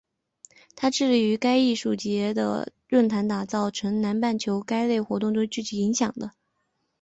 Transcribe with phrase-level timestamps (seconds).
[0.75, 6.31] 它致力于将该艺术节和论坛打造成南半球该类活动中最具影响力的。